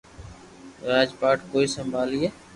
[0.89, 2.27] راج پاٺ ڪوڻ سمڀالئي